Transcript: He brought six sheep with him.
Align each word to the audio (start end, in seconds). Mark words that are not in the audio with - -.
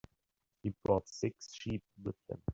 He 0.63 0.73
brought 0.83 1.07
six 1.07 1.53
sheep 1.53 1.83
with 2.03 2.15
him. 2.27 2.41